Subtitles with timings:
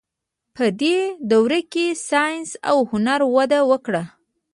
[0.55, 0.97] په دې
[1.31, 4.03] دوره کې ساینس او هنر وده وکړه.